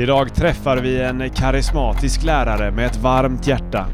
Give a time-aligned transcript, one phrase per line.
[0.00, 3.86] Idag träffar vi en karismatisk lärare med ett varmt hjärta.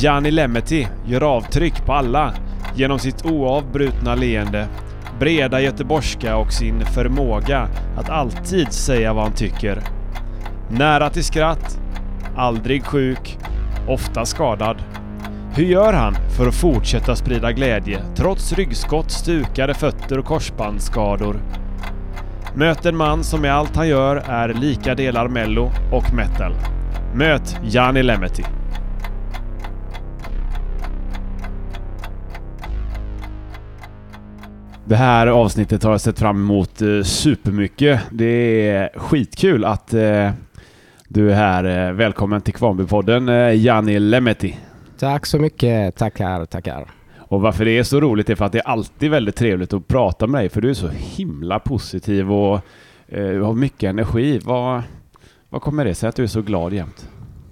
[0.00, 2.34] Jani Lemeti gör avtryck på alla
[2.74, 4.68] genom sitt oavbrutna leende,
[5.20, 9.82] breda göteborgska och sin förmåga att alltid säga vad han tycker.
[10.70, 11.80] Nära till skratt,
[12.36, 13.38] aldrig sjuk,
[13.88, 14.82] ofta skadad.
[15.54, 21.40] Hur gör han för att fortsätta sprida glädje trots ryggskott, stukade fötter och korsbandsskador?
[22.58, 26.52] Möt en man som med allt han gör är lika delar mello och metal.
[27.14, 28.44] Möt Jani Lemeti.
[34.84, 38.00] Det här avsnittet har jag sett fram emot eh, supermycket.
[38.10, 40.30] Det är skitkul att eh,
[41.08, 41.88] du är här.
[41.88, 43.28] Eh, välkommen till Kvarnbypodden,
[43.62, 44.58] Jani Lemeti.
[44.98, 45.96] Tack så mycket.
[45.96, 46.97] Tackar, tackar.
[47.28, 49.88] Och varför det är så roligt är för att det är alltid väldigt trevligt att
[49.88, 52.60] prata med dig för du är så himla positiv och
[53.08, 54.40] eh, har mycket energi.
[54.44, 54.82] Vad,
[55.48, 57.08] vad kommer det sig att du är så glad jämt?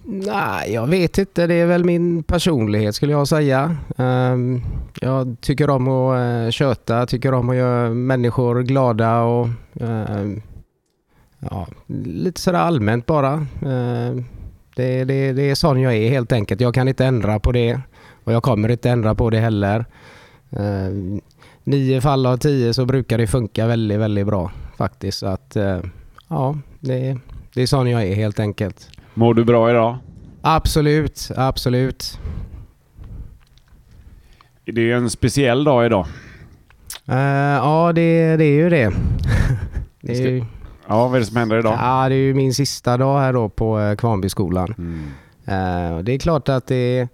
[0.09, 1.47] Nej, jag vet inte.
[1.47, 3.77] Det är väl min personlighet skulle jag säga.
[3.97, 4.62] Ehm,
[5.00, 9.48] jag tycker om att eh, köta, tycker om att göra människor glada och
[9.81, 10.43] ehm,
[11.39, 11.67] ja,
[12.05, 13.47] lite sådär allmänt bara.
[13.67, 14.25] Ehm,
[14.77, 16.61] det, det, det är sån jag är helt enkelt.
[16.61, 17.81] Jag kan inte ändra på det
[18.27, 19.84] och jag kommer inte ändra på det heller.
[20.58, 21.19] Uh,
[21.64, 25.19] nio fall av tio så brukar det funka väldigt, väldigt bra faktiskt.
[25.19, 25.78] Så att, uh,
[26.28, 27.19] ja, det,
[27.54, 28.88] det är sån jag är helt enkelt.
[29.14, 29.97] Mår du bra idag?
[30.41, 32.19] Absolut, absolut.
[34.64, 36.06] Det är en speciell dag idag.
[37.08, 38.92] Uh, ja, det, det är ju det.
[40.00, 40.44] det är ju,
[40.88, 41.78] Ja, vad är det som händer idag?
[41.80, 44.74] ja, det är ju min sista dag här då på uh, Kvarnbyskolan.
[44.78, 45.04] Mm.
[45.48, 47.08] Uh, det är klart att det är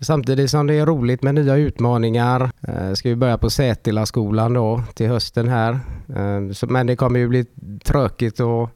[0.00, 4.82] Samtidigt som det är roligt med nya utmaningar eh, ska vi börja på Sätilaskolan då
[4.94, 5.72] till hösten här.
[6.08, 7.44] Eh, men det kommer ju bli
[7.84, 8.70] tråkigt att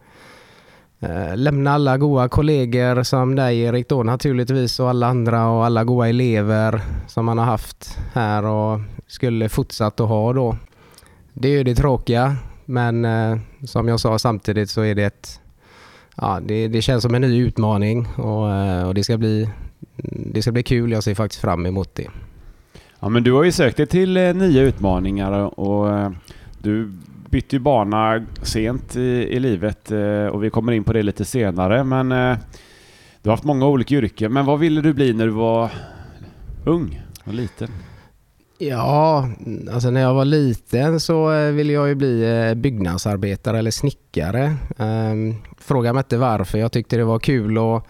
[1.00, 5.84] eh, lämna alla goda kollegor som dig Erik då naturligtvis och alla andra och alla
[5.84, 10.56] goda elever som man har haft här och skulle fortsatt att ha då.
[11.32, 13.06] Det är ju det tråkiga men
[13.66, 15.40] som jag sa samtidigt så är det ett
[16.20, 19.48] Ja, det, det känns som en ny utmaning och, eh, och det ska bli
[20.32, 20.92] det ska bli kul.
[20.92, 22.06] Jag ser faktiskt fram emot det.
[23.00, 26.10] Ja, men du har ju sökt dig till eh, nya utmaningar och eh,
[26.62, 26.92] du
[27.30, 29.90] bytte ju bana sent i, i livet
[30.32, 31.84] och vi kommer in på det lite senare.
[31.84, 32.08] Men
[33.22, 34.32] du har haft många olika yrken.
[34.32, 35.70] Men vad ville du bli när du var
[36.64, 37.68] ung och liten?
[38.60, 39.28] Ja,
[39.72, 44.56] alltså när jag var liten så eh, ville jag ju bli eh, byggnadsarbetare eller snickare.
[44.78, 46.58] Ehm, fråga mig inte varför.
[46.58, 47.84] Jag tyckte det var kul att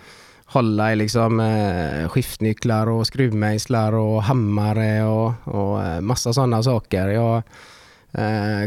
[0.44, 7.08] hålla i liksom eh, skiftnycklar och skruvmejslar och hammare och, och massa sådana saker.
[7.08, 7.42] Jag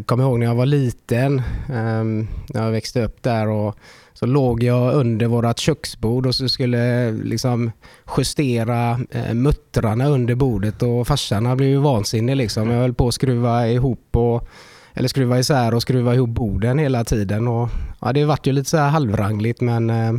[0.06, 1.41] kommer ihåg när jag var liten,
[1.73, 3.75] ehm, när jag växte upp där och
[4.23, 7.71] så låg jag under vårt köksbord och så skulle liksom
[8.17, 12.69] justera eh, muttrarna under bordet och farsan blev ju vansinnig liksom.
[12.69, 14.47] Jag höll på att skruva ihop och
[14.93, 17.47] eller skruva isär och skruva ihop borden hela tiden.
[17.47, 17.69] Och,
[18.01, 20.13] ja, det vart ju lite så här halvrangligt men eh,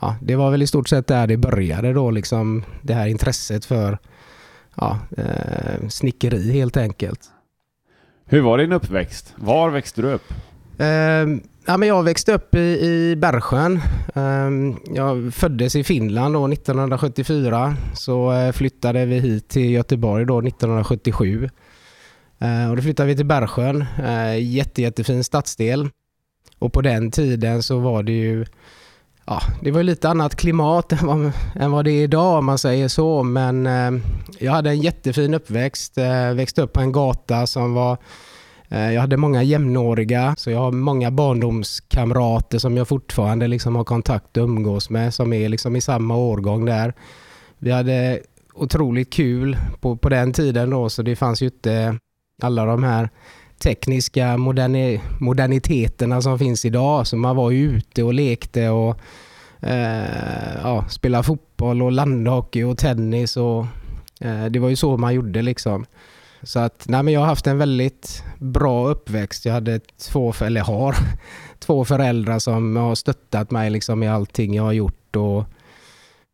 [0.00, 3.64] ja, det var väl i stort sett där det började då, liksom det här intresset
[3.64, 3.98] för
[4.74, 7.20] ja, eh, snickeri helt enkelt.
[8.24, 9.34] Hur var din uppväxt?
[9.36, 10.32] Var växte du upp?
[10.78, 13.80] Eh, ja, men jag växte upp i, i Bergsjön.
[14.14, 14.50] Eh,
[14.94, 17.76] jag föddes i Finland då 1974.
[17.94, 21.48] Så eh, flyttade vi hit till Göteborg då 1977.
[22.38, 23.84] Eh, och då flyttade vi till Bergsjön.
[24.04, 25.88] Eh, jätte, jättefin stadsdel.
[26.58, 28.46] Och på den tiden så var det ju
[29.26, 32.58] ja, det var lite annat klimat än vad, än vad det är idag om man
[32.58, 33.22] säger så.
[33.22, 34.02] Men eh,
[34.38, 35.98] jag hade en jättefin uppväxt.
[35.98, 37.98] Eh, växte upp på en gata som var
[38.72, 43.84] Eh, jag hade många jämnåriga, så jag har många barndomskamrater som jag fortfarande liksom har
[43.84, 46.94] kontakt och umgås med som är liksom i samma årgång där.
[47.58, 48.20] Vi hade
[48.54, 51.98] otroligt kul på, på den tiden då, så det fanns ju inte
[52.42, 53.10] alla de här
[53.62, 57.06] tekniska moderni moderniteterna som finns idag.
[57.06, 59.00] Så man var ju ute och lekte och
[59.60, 63.36] eh, ja, spelade fotboll och landhockey och tennis.
[63.36, 63.66] Och,
[64.20, 65.86] eh, det var ju så man gjorde liksom.
[66.42, 69.44] Så att, nej men jag har haft en väldigt bra uppväxt.
[69.44, 70.96] Jag hade två, eller har,
[71.58, 75.16] två föräldrar som har stöttat mig liksom i allting jag har gjort.
[75.16, 75.44] Och,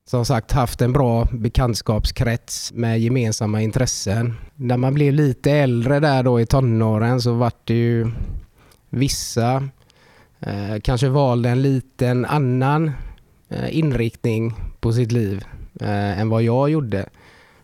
[0.09, 4.35] som sagt haft en bra bekantskapskrets med gemensamma intressen.
[4.55, 8.11] När man blev lite äldre där då i tonåren så vart det ju
[8.91, 9.69] vissa
[10.41, 12.93] eh, kanske valde en liten annan
[13.49, 15.45] eh, inriktning på sitt liv
[15.81, 17.09] eh, än vad jag gjorde.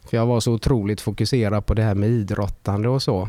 [0.05, 3.29] För jag var så otroligt fokuserad på det här med idrottande och så.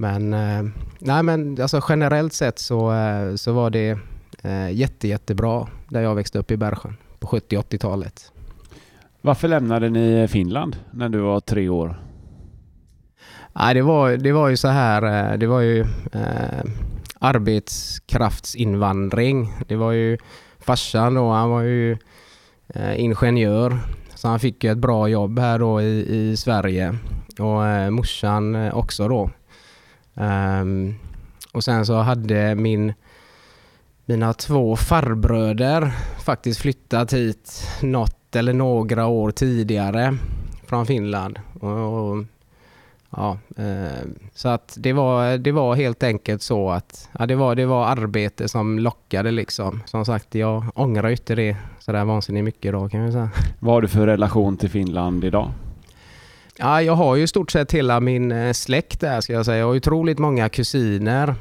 [0.00, 0.62] Men, eh,
[0.98, 3.98] nej, men alltså generellt sett så, eh, så var det
[4.42, 8.32] eh, jätte, jättebra där jag växte upp i Bergsjön på 70-80-talet.
[9.20, 12.02] Varför lämnade ni Finland när du var tre år?
[13.52, 15.80] Nej, det, var, det var ju så här, det var ju
[16.12, 16.64] eh,
[17.18, 19.52] arbetskraftsinvandring.
[19.68, 20.18] Det var ju
[20.58, 21.96] farsan då, han var ju
[22.74, 23.78] eh, ingenjör
[24.18, 26.98] så han fick ett bra jobb här då i, i Sverige
[27.38, 29.30] och eh, morsan eh, också då.
[30.14, 30.94] Um,
[31.52, 32.94] och sen så hade min,
[34.04, 35.92] mina två farbröder
[36.24, 40.16] faktiskt flyttat hit något eller några år tidigare
[40.66, 41.38] från Finland.
[41.60, 42.24] Och, och
[43.10, 47.54] ja, eh, så att det var, det var helt enkelt så att ja, det, var,
[47.54, 49.82] det var arbete som lockade liksom.
[49.86, 51.56] Som sagt, jag ångrar inte det
[51.88, 53.30] sådär vansinnigt mycket idag kan jag säga.
[53.58, 55.50] Vad har du för relation till Finland idag?
[56.58, 59.58] Ja, jag har ju i stort sett hela min eh, släkt där ska jag säga.
[59.58, 61.34] Jag har otroligt många kusiner.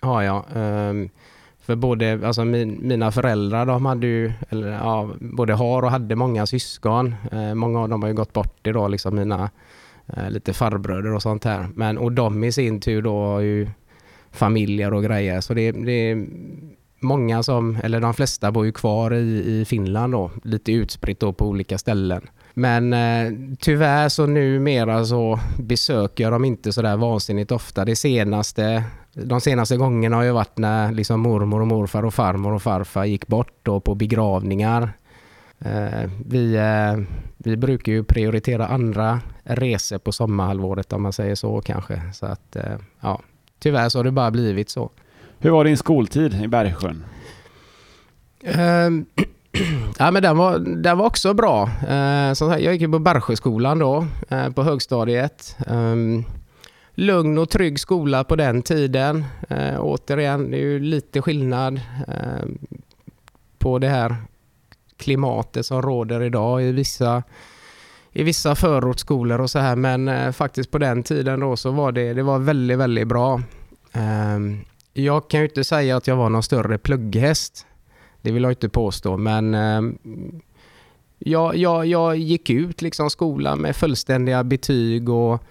[0.00, 0.44] Har jag.
[0.54, 1.10] Um,
[1.60, 6.16] för både, alltså min, mina föräldrar de hade ju, eller ja, både har och hade
[6.16, 7.14] många syskon.
[7.32, 9.50] Uh, många av dem har ju gått bort idag, liksom mina
[10.16, 11.68] uh, lite farbröder och sånt här.
[11.74, 13.68] Men, och de i sin tur då har ju
[14.30, 15.40] familjer och grejer.
[15.40, 16.26] Så det, det är
[17.00, 21.32] många som, eller de flesta bor ju kvar i, i Finland då, lite utspritt då
[21.32, 22.28] på olika ställen.
[22.54, 27.84] Men eh, tyvärr så numera så besöker jag dem inte sådär vansinnigt ofta.
[27.84, 32.52] Det senaste, de senaste gångerna har ju varit när liksom mormor och morfar och farmor
[32.52, 34.92] och farfar gick bort då på begravningar.
[35.58, 37.04] Eh, vi, eh,
[37.38, 42.02] vi brukar ju prioritera andra resor på sommarhalvåret om man säger så kanske.
[42.12, 43.20] Så att eh, ja,
[43.58, 44.90] tyvärr så har det bara blivit så.
[45.42, 47.04] Hur var din skoltid i Bergsjön?
[48.44, 49.06] Ehm,
[49.98, 51.62] ja, men den, var, den var också bra.
[51.64, 55.56] Uh, som sagt, jag gick på Bergsjöskolan då, uh, på högstadiet.
[55.66, 56.24] Um,
[56.94, 59.24] lugn och trygg skola på den tiden.
[59.50, 61.80] Uh, återigen, det är ju lite skillnad
[63.58, 64.16] på det här
[65.00, 67.22] klimatet som råder idag i vissa,
[68.12, 69.76] i vissa förortsskolor och så här.
[69.76, 73.42] Men eh, faktiskt på den tiden då så var det, det var väldigt, väldigt bra.
[73.92, 77.66] Um, jag kan ju inte säga att jag var någon större plugghäst.
[78.22, 79.82] Det vill jag inte påstå, men eh,
[81.18, 85.44] jag, jag, jag gick ut liksom skolan med fullständiga betyg och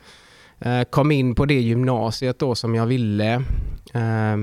[0.59, 3.33] eh, kom in på det gymnasiet då som jag ville.
[3.93, 4.37] Eh,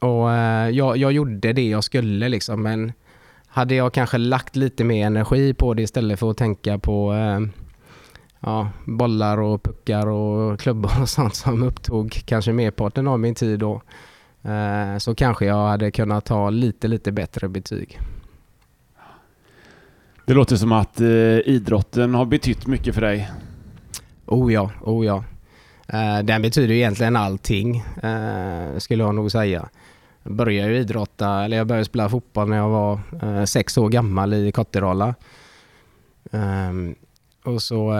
[0.00, 2.92] och eh, jag, jag gjorde det jag skulle liksom, men
[3.46, 7.40] hade jag kanske lagt lite mer energi på det istället för att tänka på eh,
[8.40, 13.58] ja, bollar och puckar och klubbor och sånt som upptog kanske merparten av min tid
[13.58, 13.82] då
[14.98, 17.98] så kanske jag hade kunnat ta lite, lite bättre betyg.
[20.26, 23.30] Det låter som att eh, idrotten har betytt mycket för dig.
[24.26, 25.24] Oh ja, oh ja.
[25.88, 27.84] Eh, den betyder egentligen allting,
[28.78, 29.68] skulle jag nog säga.
[30.22, 34.34] Jag började ju idrotta, eller jag började spela fotboll när jag var sex år gammal
[34.34, 35.14] i Kottedala.
[36.32, 36.94] Ehm,
[37.44, 37.94] och så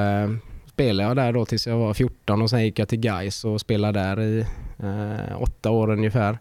[0.73, 3.61] spelade jag där då tills jag var 14 och sen gick jag till Gais och
[3.61, 4.47] spelade där i eh,
[4.82, 6.38] Eh, åtta år ungefär.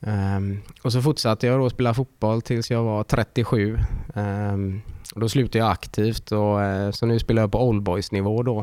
[0.00, 3.74] Um, och så fortsatte jag då spela fotboll tills jag var 37.
[3.74, 3.80] Um,
[4.14, 4.82] ehm,
[5.14, 8.58] och då slutade jag aktivt och uh, så nu spelar jag på oldboys nivå då.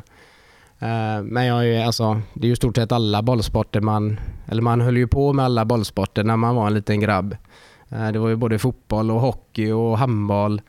[0.82, 4.82] Uh, men jag är alltså, det är ju stort sett alla bollsporter man, eller man
[4.82, 7.38] höll ju på med alla bollsporter när man var en liten grabb.
[7.92, 10.62] Uh, det var ju både fotboll och hockey och handboll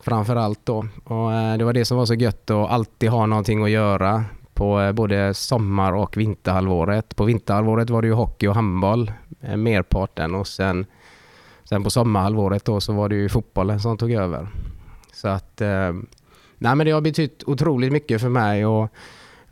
[0.00, 0.78] framförallt då.
[1.04, 4.24] Och det var det som var så gött att alltid ha någonting att göra
[4.56, 7.16] på eh, både sommar och vinterhalvåret.
[7.16, 10.86] På vinterhalvåret var det ju hockey och handboll eh, merparten och sen,
[11.64, 14.48] sen på sommarhalvåret då så var det ju fotbollen som tog över.
[15.12, 15.92] Så att eh,
[16.58, 18.88] nej men det har betytt otroligt mycket för mig och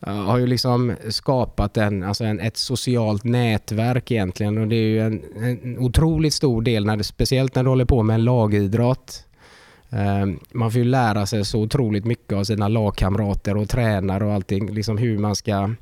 [0.06, 5.00] har ju liksom skapat en, alltså en, ett socialt nätverk egentligen och det är ju
[5.00, 9.24] en, en otroligt stor del, när det, speciellt när du håller på med en lagidrott
[9.90, 14.32] Ehm, man får ju lära sig så otroligt mycket av sina lagkamrater och tränare och
[14.32, 14.74] allting.
[14.74, 15.74] Liksom hur man ska,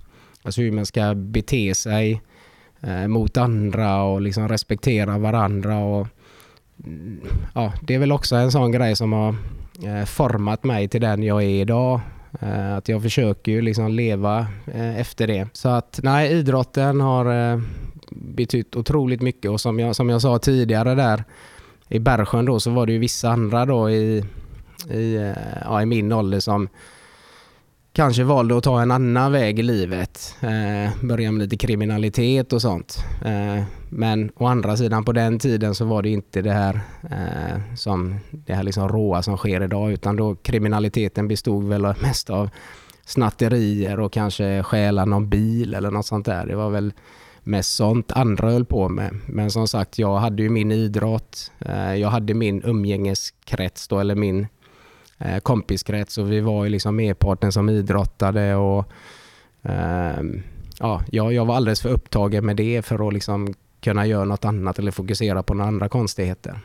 [0.43, 2.23] alltså hur man ska bete sig
[2.81, 5.79] eh, mot andra och liksom respektera varandra.
[5.79, 6.07] Och,
[6.85, 7.21] mm,
[7.55, 9.37] ja, det är väl också en sån grej som har
[9.85, 12.01] eh, format mig till den jag är idag.
[12.41, 14.47] Eh, att jag försöker ju liksom leva
[14.97, 15.49] efter det.
[15.53, 17.61] Så att nej, idrotten har
[18.11, 21.25] betytt otroligt mycket och som jag, som jag sa tidigare där
[21.93, 24.25] i Bergsjön då så var det ju vissa andra då i,
[24.91, 25.33] i, eh,
[25.65, 26.69] ja, i min ålder som
[27.93, 30.37] kanske valde att ta en annan väg i livet.
[30.41, 32.97] Eh, börja med lite kriminalitet och sånt.
[33.25, 37.75] Eh, men å andra sidan på den tiden så var det inte det här eh,
[37.77, 42.51] som det här liksom råa som sker idag utan då kriminaliteten bestod väl mest av
[43.05, 46.47] snatterier och kanske stjäla någon bil eller något sånt där.
[46.47, 46.93] Det var väl
[47.43, 49.19] mest sånt andra höll på med.
[49.27, 51.53] Men som sagt, jag hade ju min idrott.
[51.61, 54.47] Eh, jag hade min umgängeskrets då, eller min
[55.19, 58.93] eh, kompiskrets och vi var ju liksom merparten som idrottade och
[59.63, 60.43] ehm,
[60.79, 64.79] ja, jag var alldeles för upptagen med det för att liksom kunna göra något annat
[64.79, 66.59] eller fokusera på några andra konstigheter.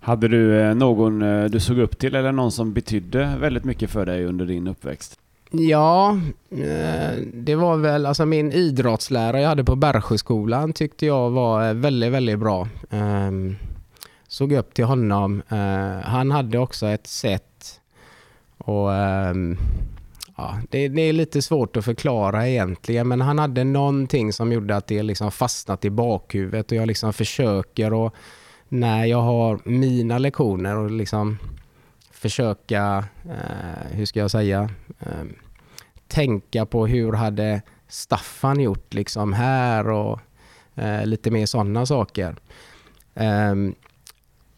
[0.00, 1.18] Hade du eh, någon
[1.50, 5.18] du såg upp till eller någon som betydde väldigt mycket för dig under din uppväxt?
[5.50, 6.18] Ja,
[6.50, 11.74] eh, det var väl alltså min idrottslärare jag hade på Bergsjöskolan tyckte jag var eh,
[11.74, 12.68] väldigt, väldigt bra.
[12.90, 13.56] Ehm,
[14.26, 15.42] såg upp till honom.
[15.48, 17.80] Eh, han hade också ett sätt
[18.58, 19.56] och ehm,
[20.36, 24.76] ja, det, det, är lite svårt att förklara egentligen men han hade någonting som gjorde
[24.76, 28.14] att det liksom fastnat i bakhuvudet och jag liksom försöker och
[28.68, 31.38] när jag har mina lektioner och liksom
[32.18, 34.70] försöka, eh, hur ska jag säga,
[35.00, 35.24] eh,
[36.08, 40.20] tänka på hur hade Staffan gjort liksom här och
[40.74, 42.36] eh, lite mer sådana saker.
[43.14, 43.74] Ehm,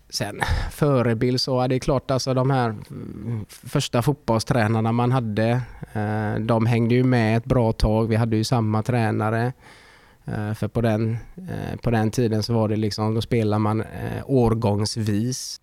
[0.09, 0.41] sen
[0.71, 5.61] förebild så är det klart alltså de här mm, första fotbollstränarna man hade,
[5.93, 8.09] eh, de hängde ju med ett bra tag.
[8.09, 9.53] Vi hade ju samma tränare.
[10.25, 13.81] Eh, för på den, eh, på den tiden så var det liksom, då spelade man
[13.81, 15.61] eh, årgångsvis.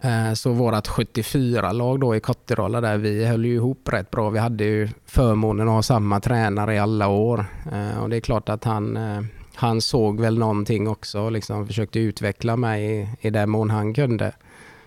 [0.00, 4.30] Eh, så vårt 74-lag då i Kotterolla där, vi höll ju ihop rätt bra.
[4.30, 7.46] Vi hade ju förmånen att ha samma tränare i alla år.
[7.72, 9.22] Eh, och det är klart att han eh,
[9.60, 13.94] han såg väl någonting också och liksom försökte utveckla mig i, i den mån han
[13.94, 14.32] kunde.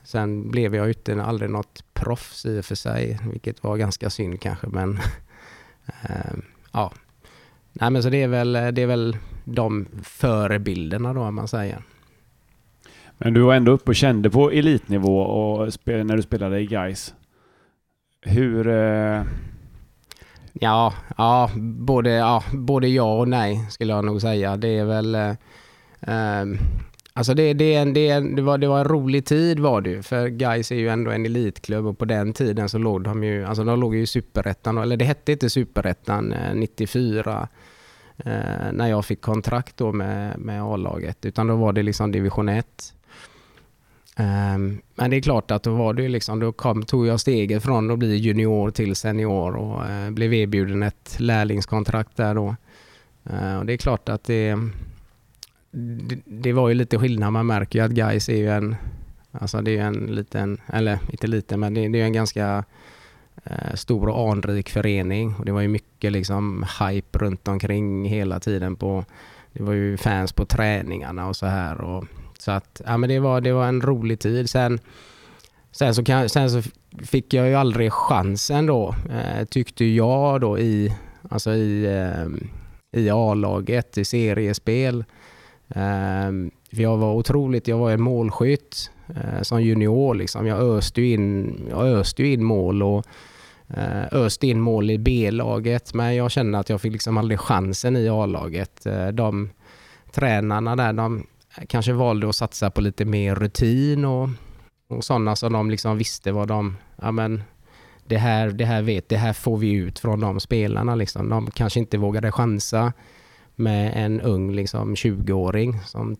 [0.04, 4.42] Sen blev jag inte aldrig något proffs i och för sig, vilket var ganska synd
[4.42, 5.00] kanske, men
[6.10, 6.34] äh,
[6.72, 6.92] ja.
[7.74, 11.84] Nej men så det är väl, det är väl de förebilderna då, om man säger.
[13.18, 17.14] Men du var ändå uppe och kände på elitnivå och när du spelade i Gais.
[18.22, 19.24] Hur, eh,
[20.54, 24.58] Ja, ja, både, ja, både ja och nej skulle jag nog säga.
[24.58, 25.16] Det är väl...
[25.16, 25.34] Eh,
[26.02, 26.58] ehm,
[27.14, 30.02] alltså det, det, det, det, var, det var en rolig tid var det ju.
[30.02, 33.46] För Gais är ju ändå en elitklubb och på den tiden så låg de ju,
[33.46, 37.48] alltså de låg ju i superettan, eller det hette inte superettan 94
[38.18, 41.26] eh, eh, när jag fick kontrakt då med, med A-laget.
[41.26, 42.94] Utan då var det liksom division 1.
[44.18, 47.64] Um, men det är klart att då var det liksom, då kom, tog jag steget
[47.64, 52.56] från att bli junior till senior och uh, blev erbjuden ett lärlingskontrakt där då.
[53.34, 54.56] Uh, och det är klart att det,
[55.72, 57.34] det, det, var ju lite skillnad.
[57.34, 58.76] Man märker ju att Gais är ju en,
[59.32, 62.64] alltså det är en liten, eller inte liten, men det, det är en ganska
[63.52, 65.36] uh, stor och anrik förening.
[65.36, 69.06] Och det var ju mycket liksom hype runt omkring hela tiden på,
[69.54, 71.82] det var ju fans på träningarna och så här.
[71.82, 72.06] Och,
[72.42, 74.50] så att, ja men det var, det var en rolig tid.
[74.50, 74.80] Sen,
[75.72, 76.70] sen, så, kan, sen så
[77.04, 80.94] fick jag ju aldrig chansen då, eh, tyckte jag då i,
[81.30, 82.28] alltså i, eh,
[83.02, 85.06] i A-laget, i seriespel.
[85.68, 86.32] Eh,
[86.70, 90.48] jag var otroligt, jag var en målskytt eh, som junior liksom.
[90.48, 93.06] Jag öste ju in, jag öste in mål och
[93.68, 97.98] eh, öste in mål i B-laget men jag kände att jag fick liksom aldrig chansen
[97.98, 98.86] i A-laget.
[98.86, 99.50] Eh, de
[100.12, 101.28] tränarna där, de,
[101.68, 104.30] kanske valde att satsa på lite mer rutin och,
[104.88, 107.44] och sådana som de liksom visste vad de, ja men
[108.06, 111.30] det här, det här vet, det här får vi ut från de spelarna liksom.
[111.30, 112.94] De kanske inte vågade chansa
[113.56, 116.18] med en ung liksom 20-åring som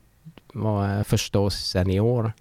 [0.54, 2.34] var eh, första års senior.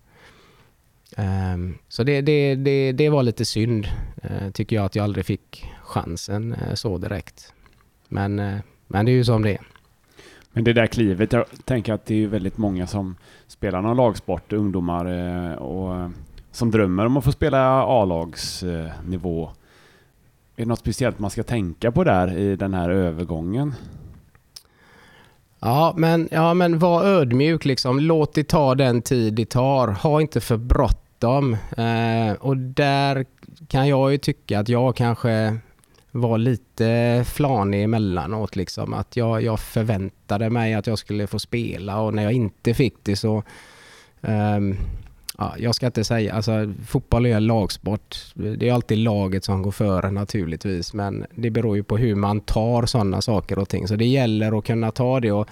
[1.17, 3.89] Um, så det, det, det, det var lite synd,
[4.25, 7.53] uh, tycker jag, att jag aldrig fick chansen uh, så direkt.
[8.09, 9.72] Men, uh, men det är ju som det är.
[10.53, 13.17] Men det där klivet, jag tänker att det är väldigt många som
[13.47, 16.09] spelar någon lagsport, ungdomar, eh, och eh,
[16.51, 19.43] som drömmer om att få spela A-lagsnivå.
[19.43, 19.51] Eh,
[20.57, 23.75] är det något speciellt man ska tänka på där i den här övergången?
[25.61, 28.01] Ja, men, ja, men var ödmjuk liksom.
[28.01, 29.89] Låt det ta den tid det tar.
[29.89, 31.53] Ha inte för bråttom.
[31.77, 33.25] Eh, och där
[33.69, 35.57] kan jag ju tycka att jag kanske
[36.13, 38.57] var lite flanig emellanåt.
[38.57, 38.95] Liksom.
[38.95, 42.95] Att jag, jag förväntade mig att jag skulle få spela och när jag inte fick
[43.03, 43.43] det så...
[44.21, 44.77] Um,
[45.39, 48.17] ja, jag ska inte säga, alltså fotboll är en lagsport.
[48.35, 52.41] Det är alltid laget som går före naturligtvis men det beror ju på hur man
[52.41, 53.89] tar sådana saker och ting.
[53.89, 55.49] Så det gäller att kunna ta det och,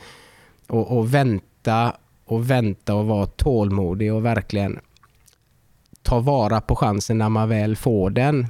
[0.67, 4.81] och, och vänta och vänta och vara tålmodig och verkligen
[6.03, 8.47] ta vara på chansen när man väl får den.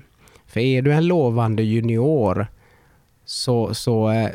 [0.50, 2.47] För är du en lovande junior
[3.25, 4.30] så, så, eh,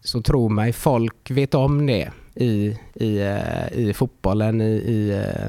[0.00, 5.48] så tro mig, folk vet om det i, i, eh, i fotbollen i, i, eh,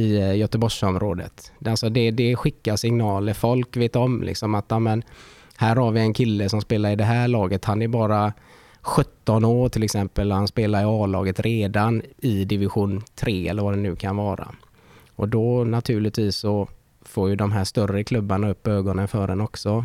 [0.00, 1.52] i Göteborgsområdet.
[1.66, 3.34] Alltså det, det skickar signaler.
[3.34, 5.02] Folk vet om liksom att amen,
[5.56, 7.64] här har vi en kille som spelar i det här laget.
[7.64, 8.32] Han är bara
[8.80, 10.32] 17 år till exempel.
[10.32, 14.48] Han spelar i A-laget redan i division 3 eller vad det nu kan vara.
[15.16, 16.68] Och då naturligtvis så
[17.08, 19.84] får ju de här större klubbarna upp ögonen för en också.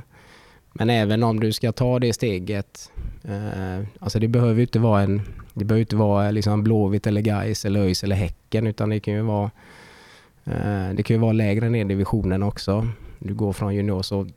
[0.73, 2.91] Men även om du ska ta det steget,
[3.23, 5.21] eh, alltså det behöver ju inte vara en,
[5.53, 9.13] det behöver inte vara liksom Blåvitt eller Gais eller ÖIS eller Häcken utan det kan
[9.13, 9.51] ju vara
[10.43, 12.87] eh, det kan ju vara lägre ner i divisionen också.
[13.19, 14.27] Du går från junior så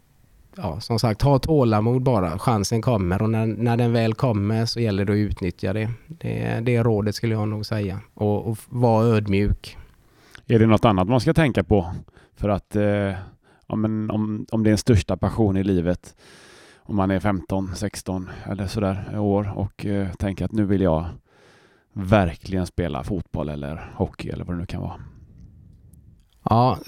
[0.57, 2.39] ja, som sagt, ha tålamod bara.
[2.39, 5.91] Chansen kommer och när, när den väl kommer så gäller det att utnyttja det.
[6.07, 8.01] Det, det är rådet skulle jag nog säga.
[8.15, 9.77] Och, och vara ödmjuk.
[10.47, 11.95] Är det något annat man ska tänka på
[12.37, 13.13] för att eh,
[13.67, 16.17] ja, men om, om det är en största passion i livet
[16.87, 21.07] om man är 15, 16 eller sådär år och eh, tänker att nu vill jag
[21.93, 25.01] verkligen spela fotboll eller hockey eller vad det nu kan vara.
[26.51, 26.79] Ja,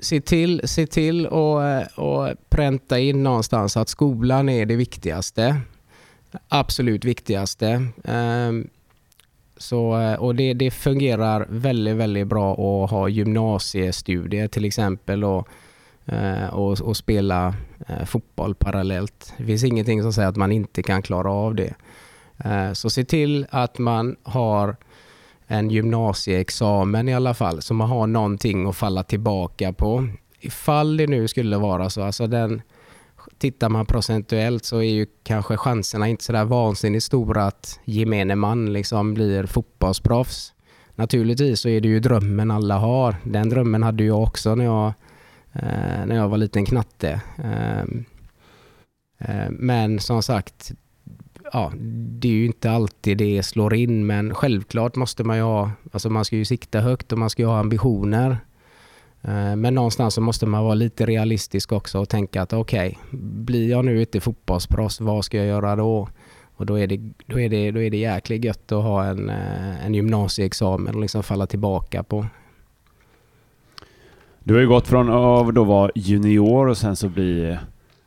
[0.00, 5.60] se till, se till och, eh, och pränta in någonstans att skolan är det viktigaste.
[6.48, 7.86] Absolut viktigaste.
[8.04, 8.68] Ehm,
[9.56, 15.48] så, eh, och det, det fungerar väldigt, väldigt bra att ha gymnasiestudier till exempel och,
[16.06, 17.54] eh, och, och spela
[17.86, 19.34] eh, fotboll parallellt.
[19.36, 21.74] Det finns ingenting som säger att man inte kan klara av det.
[22.72, 24.76] Så se till att man har
[25.46, 30.08] en gymnasieexamen i alla fall, så man har någonting att falla tillbaka på.
[30.40, 32.62] Ifall det nu skulle vara så, alltså den,
[33.38, 38.72] tittar man procentuellt så är ju kanske chanserna inte sådär vansinnigt stora att gemene man
[38.72, 40.52] liksom blir fotbollsproffs.
[40.94, 43.16] Naturligtvis så är det ju drömmen alla har.
[43.24, 44.86] Den drömmen hade jag också när jag,
[45.52, 47.20] eh, när jag var liten knatte.
[47.38, 47.80] Eh,
[49.18, 50.72] eh, men som sagt,
[51.52, 51.72] ja,
[52.08, 56.10] det är ju inte alltid det slår in men självklart måste man ju ha, alltså
[56.10, 58.38] man ska ju sikta högt och man ska ju ha ambitioner.
[59.26, 63.18] Eh, men någonstans så måste man vara lite realistisk också och tänka att okej, okay,
[63.20, 66.08] blir jag nu inte fotbollsproffs, vad ska jag göra då?
[66.56, 69.30] Och då är det, då är det, då är det jäkligt gött att ha en,
[69.30, 72.26] eh, en gymnasieexamen och liksom falla tillbaka på.
[74.44, 77.58] Du har ju gått från att vara junior och sen så bli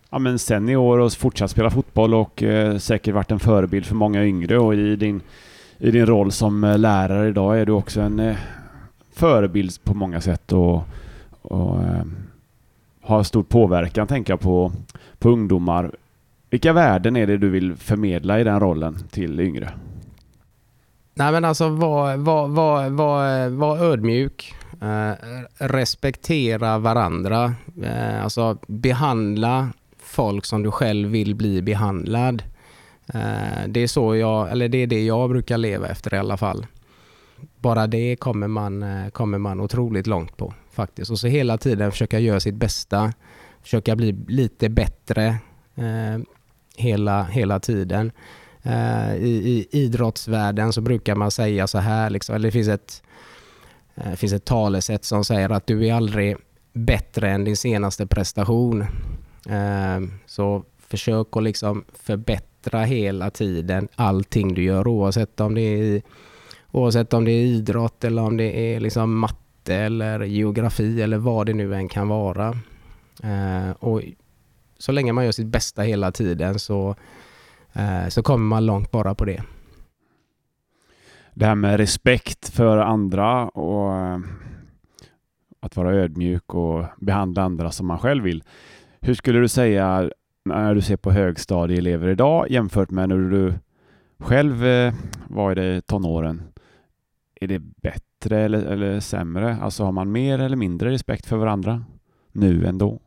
[0.10, 4.26] ja, men senior och fortsatt spela fotboll och eh, säkert varit en förebild för många
[4.26, 5.22] yngre och i din,
[5.78, 8.36] i din roll som eh, lärare idag är du också en eh,
[9.13, 10.84] förebild på många sätt och,
[11.41, 12.04] och eh,
[13.02, 14.71] har stor påverkan tänker jag på,
[15.19, 15.91] på ungdomar.
[16.49, 19.71] Vilka värden är det du vill förmedla i den rollen till yngre?
[21.13, 24.56] Nej men alltså var, var, var, var, var ödmjuk.
[24.82, 25.13] Eh,
[25.58, 27.54] respektera varandra.
[27.84, 32.43] Eh, alltså behandla folk som du själv vill bli behandlad.
[33.13, 36.38] Eh, det är så jag, eller det är det jag brukar leva efter i alla
[36.38, 36.65] fall.
[37.56, 41.12] Bara det kommer man, eh, kommer man otroligt långt på faktiskt.
[41.12, 43.13] Och så hela tiden försöka göra sitt bästa,
[43.62, 45.26] försöka bli lite bättre
[45.76, 46.20] eh,
[46.78, 48.12] hela, hela tiden.
[48.63, 53.04] Eh, i, I idrottsvärlden så brukar man säga så här, liksom, eller det finns ett,
[53.96, 56.38] eh, finns ett talesätt som säger att du är aldrig
[56.74, 58.82] bättre än din senaste prestation.
[59.50, 66.02] Eh, så försök att liksom förbättra hela tiden allting du gör oavsett om det är,
[66.72, 71.45] oavsett om det är idrott eller om det är liksom matte eller geografi eller vad
[71.45, 72.47] det nu än kan vara.
[73.23, 74.01] Eh, och
[74.77, 76.95] så länge man gör sitt bästa hela tiden så,
[77.73, 79.43] eh, så kommer man långt bara på det.
[81.34, 84.19] Det här med respekt för andra och eh,
[85.60, 88.43] att vara ödmjuk och behandla andra som man själv vill.
[88.99, 90.10] Hur skulle du säga
[90.45, 93.53] när du ser på högstadieelever idag jämfört med när du
[94.19, 94.93] själv eh,
[95.27, 96.41] var i det tonåren?
[97.41, 99.58] Är det bättre eller, eller sämre?
[99.62, 101.84] Alltså har man mer eller mindre respekt för varandra
[102.32, 102.99] nu än då?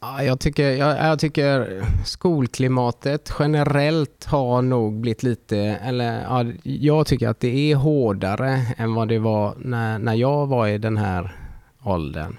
[0.00, 7.28] Jag, tycker, jag, jag, tycker skolklimatet generellt har nog blivit lite, eller ja, jag tycker
[7.28, 11.36] att det är hårdare än vad det var när, när jag var i den här
[11.84, 12.36] åldern.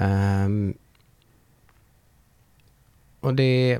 [0.00, 0.74] Um,
[3.20, 3.78] och det...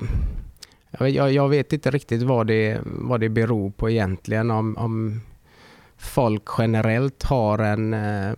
[0.99, 4.51] Jag, jag, vet inte riktigt vad det, vad det beror på egentligen.
[4.51, 5.21] Om, om
[5.99, 8.33] folk generellt har en, eh,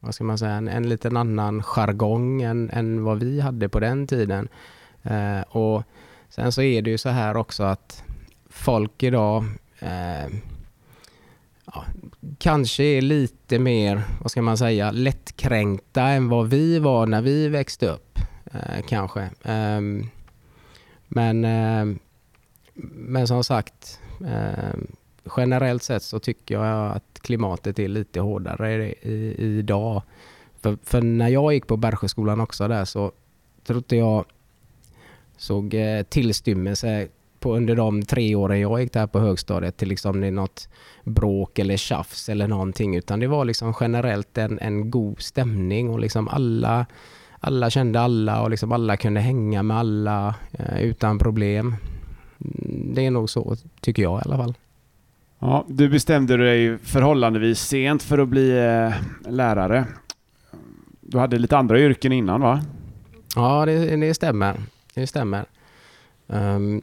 [0.00, 3.80] vad ska man säga, en, en liten annan jargong än, än vad vi hade på
[3.80, 4.48] den tiden.
[5.02, 5.82] Eh, och
[6.28, 8.04] Sen så är det ju så här också att
[8.50, 9.44] folk idag
[9.78, 10.26] eh,
[11.64, 11.84] ja,
[12.38, 17.48] kanske är lite mer, vad ska man säga, lättkränkta än vad vi var när vi
[17.48, 18.18] växte upp.
[18.52, 19.20] Eh, kanske.
[19.42, 19.80] Eh,
[21.08, 21.96] men, eh,
[22.94, 24.86] men som sagt, ehm,
[25.36, 30.02] generellt sett så tycker jag att klimatet är lite hårdare i, i, idag.
[30.60, 33.12] För, för, när jag gick på Bergsjöskolan också där så
[33.64, 34.24] trodde jag
[35.36, 37.08] såg eh, tillstymmelse
[37.40, 40.68] på under de tre åren jag gick där på högstadiet till liksom det något
[41.04, 46.00] bråk eller tjafs eller någonting utan det var liksom generellt en, en god stämning och
[46.00, 46.86] liksom alla,
[47.40, 51.76] alla kände alla och liksom alla kunde hänga med alla eh, utan problem.
[52.38, 54.54] Mm, det är nog så tycker jag i alla fall.
[55.38, 58.94] Ja, du bestämde dig förhållandevis sent för att bli eh,
[59.32, 59.86] lärare.
[61.00, 62.62] Du hade lite andra yrken innan va?
[63.36, 64.60] Ja, det, det stämmer.
[64.94, 65.44] Det stämmer.
[66.26, 66.82] Um,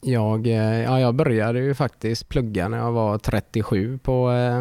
[0.00, 4.58] jag, eh, ja, jag började ju faktiskt plugga när jag var 37 på eh,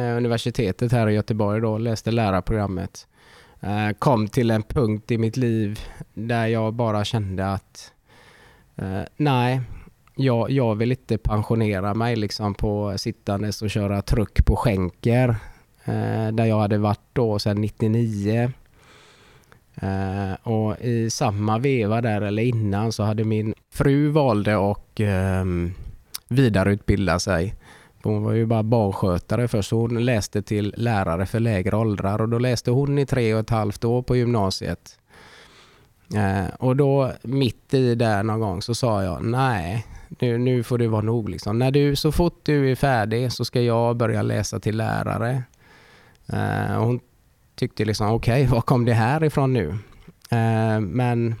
[0.00, 3.06] eh, universitetet här i Göteborg då, läste lärarprogrammet.
[3.60, 5.80] Eh, kom till en punkt i mitt liv
[6.14, 7.92] där jag bara kände att
[8.76, 9.60] eh, nej,
[10.18, 15.36] jag, jag vill inte pensionera mig liksom på sittandes och köra truck på skänker.
[15.84, 18.52] Eh, där jag hade varit då sedan 99.
[19.74, 25.44] Eh, och i samma veva där eller innan så hade min fru valde och eh,
[26.28, 27.54] vidareutbilda sig.
[28.02, 29.70] Hon var ju bara barnskötare först.
[29.70, 33.50] Hon läste till lärare för lägre åldrar och då läste hon i tre och ett
[33.50, 34.98] halvt år på gymnasiet.
[36.14, 40.78] Eh, och då mitt i där någon gång så sa jag nej, nu, nu får
[40.78, 41.28] det vara nog.
[41.28, 41.58] Liksom.
[41.58, 45.42] När du, så fort du är färdig så ska jag börja läsa till lärare.
[46.32, 47.00] Uh, hon
[47.54, 49.68] tyckte liksom okej, okay, var kom det här ifrån nu?
[50.32, 51.34] Uh, men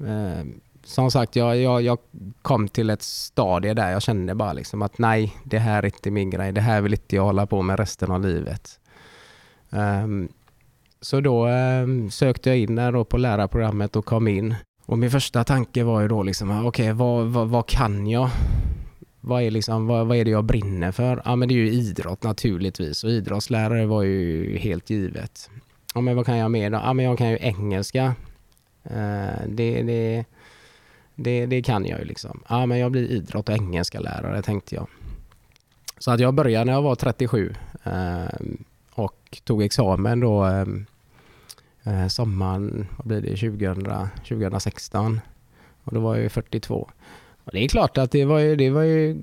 [0.00, 0.44] uh,
[0.84, 1.98] som sagt, jag, jag, jag,
[2.42, 6.10] kom till ett stadie där jag kände bara liksom att nej, det här är inte
[6.10, 6.52] min grej.
[6.52, 8.80] Det här vill inte jag hålla på med resten av livet.
[9.70, 10.28] Um,
[11.00, 14.54] så då um, sökte jag in där då på lärarprogrammet och kom in.
[14.86, 18.06] Och min första tanke var ju då liksom, ah, okej, okay, vad, vad, vad, kan
[18.06, 18.30] jag?
[19.26, 21.22] vad är, liksom, vad, vad, är det jag brinner för?
[21.24, 25.50] Ja, men det är ju idrott naturligtvis och idrottslärare var ju helt givet.
[25.94, 26.76] Ja, men vad kan jag mer då?
[26.76, 28.14] Ja, men jag kan ju engelska.
[28.82, 30.24] Eh, det, det,
[31.14, 32.42] det, det, kan jag ju liksom.
[32.48, 34.86] Ja, men jag blir idrott och engelska lärare tänkte jag.
[35.98, 38.46] Så att jag började när jag var 37 eh,
[38.94, 40.66] och tog examen då eh,
[41.84, 45.20] eh, sommaren, vad blir det, 2000, 2016.
[45.84, 46.90] Och då var jag 42.
[47.44, 49.18] Och det är klart att det var, ju, det var ju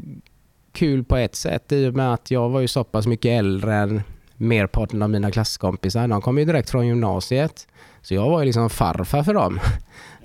[0.72, 3.76] kul på ett sätt i och med att jag var ju så pass mycket äldre
[3.76, 4.02] än
[4.36, 6.08] merparten av mina klasskompisar.
[6.08, 7.68] De kom ju direkt från gymnasiet.
[8.02, 9.60] Så jag var ju liksom farfar för dem.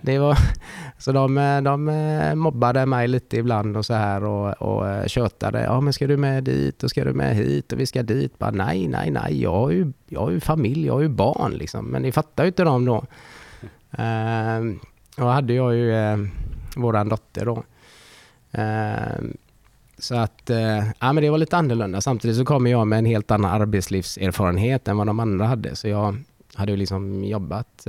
[0.01, 0.39] Det var,
[0.99, 1.85] så de, de
[2.39, 5.63] mobbade mig lite ibland och så här och, och tjötade.
[5.63, 8.39] Ja men ska du med dit och ska du med hit och vi ska dit.
[8.39, 9.43] Bara, nej, nej, nej.
[9.43, 11.87] Jag har ju, jag har ju familj, jag har ju barn liksom.
[11.87, 13.05] Men det fattar ju inte de då.
[13.99, 14.77] Uh,
[15.25, 16.27] och hade jag ju uh,
[16.77, 17.63] våran dotter då.
[18.53, 19.37] Ehm,
[19.99, 22.01] så att, eh, ja men det var lite annorlunda.
[22.01, 25.77] Samtidigt så kommer jag med en helt annan arbetslivserfarenhet än vad de andra hade.
[25.77, 26.17] Så jag
[26.55, 27.87] hade ju liksom jobbat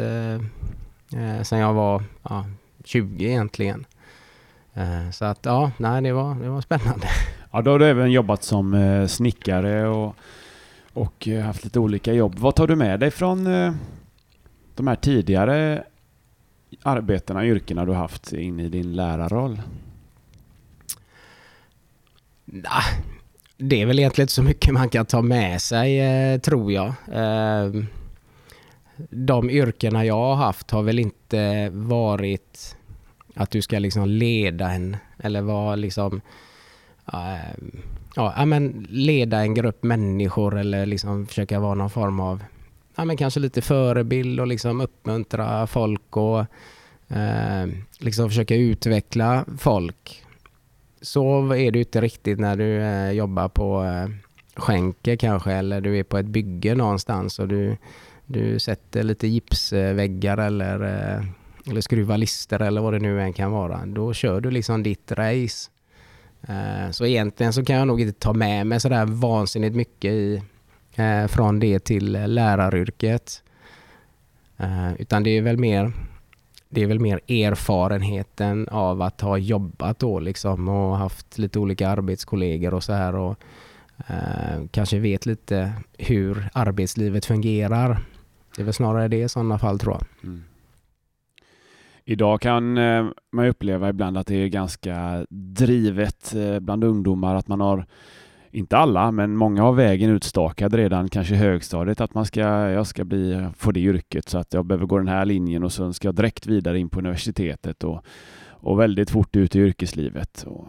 [1.13, 2.45] eh, eh sen jag var ja,
[2.83, 3.85] 20 egentligen.
[4.73, 7.07] Eh, så att ja, nej det var, det var spännande.
[7.51, 10.15] Ja, då har du även jobbat som eh, snickare och,
[10.93, 12.35] och haft lite olika jobb.
[12.39, 13.43] Vad tar du med dig från
[14.75, 15.83] de här tidigare
[16.83, 19.61] arbetena, yrkena du haft in i din lärarroll?
[22.45, 22.83] Nah,
[23.57, 26.93] det är väl egentligen inte så mycket man kan ta med sig eh, tror jag.
[29.09, 32.77] De yrkena jag har haft har väl inte varit
[33.35, 36.21] att du ska liksom leda en eller vara liksom
[37.13, 37.65] äh,
[38.15, 42.43] ja, men leda en grupp människor eller liksom försöka vara någon form av
[42.95, 46.39] ja, men kanske lite förebild och liksom uppmuntra folk och
[47.07, 47.67] äh,
[47.99, 50.23] liksom försöka utveckla folk.
[51.01, 53.85] Så är det inte riktigt när du äh, jobbar på
[54.55, 57.77] skänker kanske eller du är på ett bygge någonstans och du,
[58.27, 61.25] du sätter lite gipsväggar eller, eh,
[61.69, 63.85] eller skruvar lister eller vad det nu än kan vara.
[63.85, 65.71] Då kör du liksom ditt race.
[66.47, 70.41] Eh, så egentligen så kan jag nog inte ta med mig sådär vansinnigt mycket i,
[70.95, 73.43] eh, från det till läraryrket.
[74.97, 75.91] Utan det är väl mer
[76.69, 81.89] det är väl mer erfarenheten av att ha jobbat då liksom och haft lite olika
[81.89, 83.39] arbetskollegor och så här och
[84.07, 88.03] eh, kanske vet lite hur arbetslivet fungerar.
[88.57, 90.29] Det är väl snarare det i sådana fall tror jag.
[90.29, 90.43] Mm.
[92.05, 97.47] Idag kan eh, man uppleva ibland att det är ganska drivet eh, bland ungdomar att
[97.47, 97.85] man har
[98.51, 102.87] inte alla, men många har vägen utstakad redan kanske i högstadiet att man ska, jag
[102.87, 105.93] ska bli, få det yrket så att jag behöver gå den här linjen och sen
[105.93, 108.05] ska jag direkt vidare in på universitetet och,
[108.49, 110.43] och väldigt fort ut i yrkeslivet.
[110.47, 110.67] Och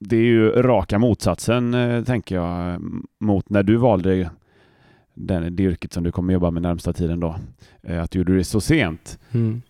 [0.00, 2.82] det är ju raka motsatsen, eh, tänker jag,
[3.20, 4.30] mot när du valde
[5.14, 7.36] den, det yrket som du kommer jobba med närmsta tiden då.
[7.82, 9.18] Eh, att du gjorde det så sent.
[9.32, 9.62] Mm.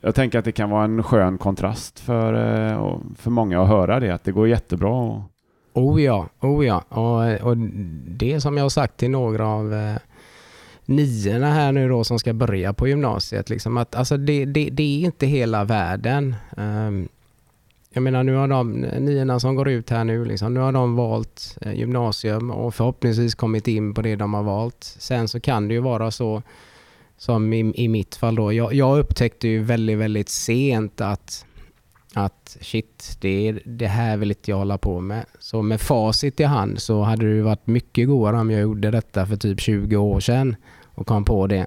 [0.00, 4.00] Jag tänker att det kan vara en skön kontrast för, eh, för många att höra
[4.00, 4.90] det, att det går jättebra.
[4.90, 5.22] Och...
[5.72, 6.78] Oh ja, oh ja.
[6.88, 7.56] Och, och
[8.06, 9.96] det som jag har sagt till några av eh,
[10.84, 14.82] niorna här nu då som ska börja på gymnasiet, liksom att alltså det, det, det
[14.82, 16.36] är inte hela världen.
[16.56, 17.08] Um,
[17.98, 20.96] jag menar nu har de niorna som går ut här nu, liksom, nu har de
[20.96, 24.84] valt eh, gymnasium och förhoppningsvis kommit in på det de har valt.
[24.98, 26.42] Sen så kan det ju vara så
[27.16, 28.52] som i, i mitt fall då.
[28.52, 31.44] Jag, jag upptäckte ju väldigt, väldigt sent att
[32.14, 35.24] att shit, det, är, det här vill inte jag hålla på med.
[35.38, 39.26] Så med facit i hand så hade det varit mycket godare om jag gjorde detta
[39.26, 40.56] för typ 20 år sedan
[40.94, 41.66] och kom på det.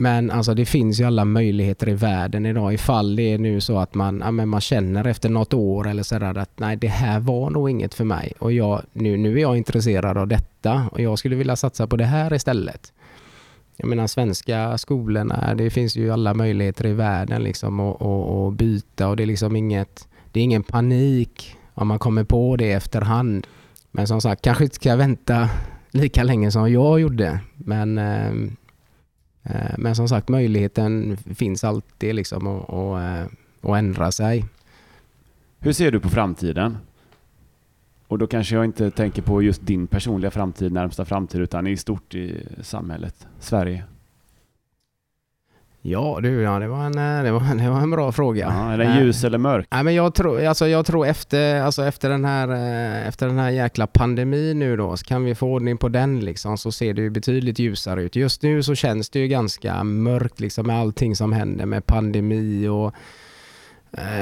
[0.00, 3.78] Men alltså det finns ju alla möjligheter i världen idag ifall det är nu så
[3.78, 7.20] att man, ja, men man känner efter något år eller sådär att nej det här
[7.20, 11.00] var nog inget för mig och jag, nu, nu är jag intresserad av detta och
[11.00, 12.92] jag skulle vilja satsa på det här istället.
[13.76, 18.54] Jag menar svenska skolorna, det finns ju alla möjligheter i världen liksom att, att, att
[18.54, 22.72] byta och det är liksom inget, det är ingen panik om man kommer på det
[22.72, 23.46] efterhand.
[23.90, 25.50] Men som sagt, kanske inte ska vänta
[25.90, 27.40] lika länge som jag gjorde.
[27.56, 28.32] Men, eh,
[29.48, 34.44] Eh, men som sagt, möjligheten finns alltid liksom att, att, eh, att ändra sig.
[35.58, 36.78] Hur ser du på framtiden?
[38.08, 41.76] Och då kanske jag inte tänker på just din personliga framtid, närmsta framtid, utan i
[41.76, 43.84] stort i samhället, Sverige.
[45.82, 48.46] Ja du, ja, det, var en, eh, det, var, det var en bra fråga.
[48.56, 49.66] Ja, är den eh, ljus eller mörk?
[49.70, 53.38] Nej, men jag, tror, alltså, jag tror efter, alltså, efter, den här, eh, efter den
[53.38, 56.94] här jäkla pandemin nu då, så kan vi få ordning på den liksom, så ser
[56.94, 58.16] det ju betydligt ljusare ut.
[58.16, 62.68] Just nu så känns det ju ganska mörkt liksom, med allting som händer med pandemi
[62.68, 62.94] och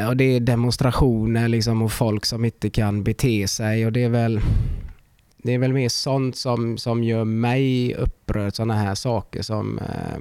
[0.08, 4.08] och det är demonstrationer liksom och folk som inte kan bete sig och det är
[4.08, 4.40] väl
[5.36, 10.18] det är väl mer sånt som, som gör mig upprörd, sådana här saker som eh,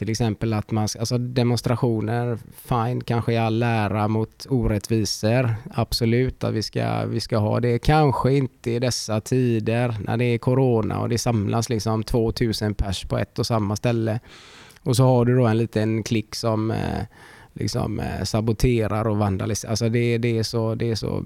[0.00, 5.54] till exempel att man, alltså demonstrationer, fine, kanske i all ära mot orättvisor.
[5.70, 7.78] Absolut att vi ska, vi ska ha det.
[7.78, 13.04] Kanske inte i dessa tider när det är corona och det samlas liksom 2000 pers
[13.04, 14.20] på ett och samma ställe.
[14.82, 17.02] Och så har du då en liten klick som eh,
[17.52, 19.70] liksom eh, saboterar och vandaliserar.
[19.70, 21.24] Alltså det, det är så, det är så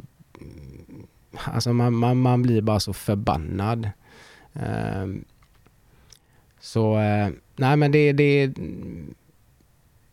[1.45, 3.91] Alltså man, man, man blir bara så förbannad.
[4.53, 5.25] Ehm,
[6.61, 8.53] så eh, nej men det, det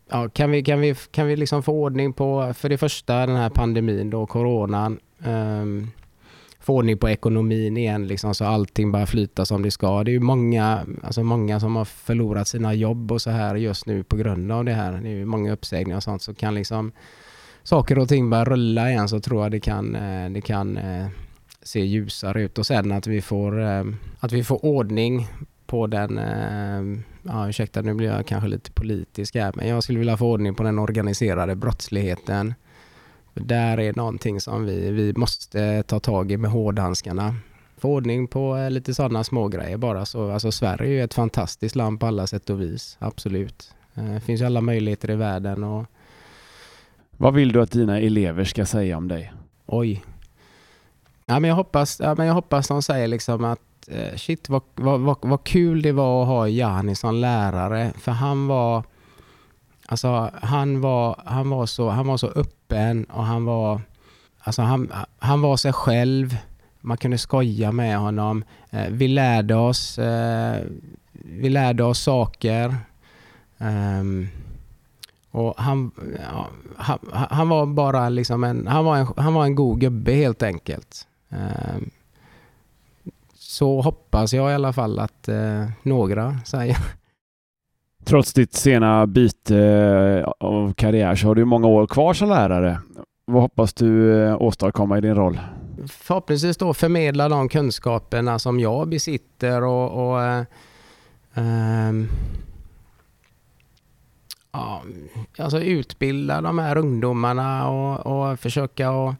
[0.10, 3.36] ja, kan vi, kan vi, kan vi liksom få ordning på, för det första den
[3.36, 5.00] här pandemin då, coronan.
[5.26, 5.92] Um,
[6.62, 10.04] få ordning på ekonomin igen liksom, så allting bara flyta som det ska.
[10.04, 13.86] Det är ju många, alltså många som har förlorat sina jobb och så här just
[13.86, 14.92] nu på grund av det här.
[14.92, 16.92] Det är ju många uppsägningar och sånt så kan liksom
[17.64, 21.08] saker och ting börja rulla igen så tror jag det kan, eh, det kan eh,
[21.64, 23.84] se ljusare ut och sen att vi får, eh,
[24.20, 25.28] att vi får ordning
[25.66, 26.20] på den,
[27.24, 30.56] ja ursäkta nu blir jag kanske lite politisk här, men jag skulle vilja få ordning
[30.56, 32.54] på den organiserade brottsligheten.
[33.34, 37.36] Där är någonting som vi, vi måste ta tag i med hårdhandskarna.
[37.78, 40.06] Få ordning på lite sådana smågrejer bara.
[40.06, 43.74] Så, alltså Sverige är ju ett fantastiskt land på alla sätt och vis, absolut.
[43.94, 45.86] Det finns alla möjligheter i världen och
[47.12, 49.34] vad vill du att dina elever ska säga om dig?
[49.66, 50.04] Oj.
[51.26, 54.62] Ja, men jag, hoppas, ja, men jag hoppas de säger liksom att eh, shit vad,
[54.76, 57.94] vad, vad, vad kul det var att ha Jani som lärare.
[57.98, 58.84] För han var,
[59.86, 63.82] alltså, han var, han var, så, han var så öppen och han var,
[64.40, 66.38] alltså, han, han var sig själv.
[66.84, 68.44] Man kunde skoja med honom.
[68.70, 70.64] Eh, vi lärde oss, eh,
[71.12, 72.76] vi lärde oss saker.
[73.58, 74.28] Ehm,
[75.32, 75.92] och han,
[76.34, 80.12] ja, han, han, var bara liksom en, han var en, han var en god gubbe
[80.14, 81.08] helt enkelt.
[81.30, 81.78] Eh,
[83.52, 86.78] så hoppas jag i alla fall att eh, några säger.
[88.06, 92.80] Trots ditt sena byte eh, av karriär så har du många år kvar som lärare.
[93.26, 95.40] Vad hoppas du eh, åstadkomma i din roll?
[95.88, 100.44] Förhoppningsvis då förmedla de kunskaperna som jag besitter och, och eh,
[101.34, 102.08] ehm,
[104.52, 104.82] ja,
[105.38, 109.16] alltså utbilda de här ungdomarna och, och försöka att